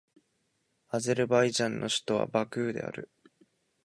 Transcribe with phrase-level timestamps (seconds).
[0.87, 3.11] アゼルバイジャンの首都はバクーである